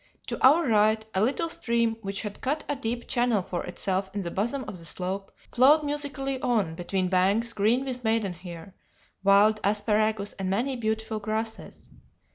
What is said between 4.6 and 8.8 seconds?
of the slope, flowed musically on between banks green with maidenhair,